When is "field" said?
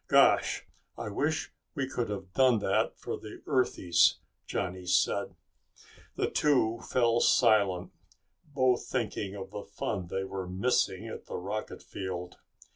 11.83-12.37